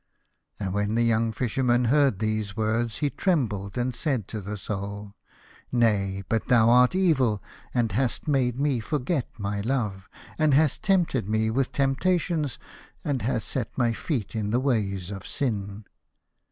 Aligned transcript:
And 0.59 0.73
when 0.73 0.95
the 0.95 1.03
young 1.03 1.31
Fisherman 1.31 1.85
heard 1.85 2.17
these 2.17 2.57
words 2.57 2.97
he 3.05 3.11
trembled 3.11 3.77
and 3.77 3.93
said 3.93 4.27
to 4.29 4.41
his 4.41 4.63
Soul," 4.63 5.13
Nay, 5.71 6.23
but 6.27 6.47
thou 6.47 6.71
art 6.71 6.95
evil, 6.95 7.39
and 7.71 7.91
hast 7.91 8.27
made 8.27 8.59
me 8.59 8.79
forget 8.79 9.29
my 9.37 9.61
love, 9.61 10.09
and 10.39 10.55
hast 10.55 10.81
tempted 10.81 11.29
me 11.29 11.51
with 11.51 11.71
tempta 11.71 12.19
tions, 12.19 12.57
and 13.03 13.21
hast 13.21 13.47
set 13.47 13.77
my 13.77 13.93
feet 13.93 14.33
in 14.35 14.49
the 14.49 14.59
ways 14.59 15.11
of 15.11 15.21
•>> 15.27 15.27
sin. 15.27 15.85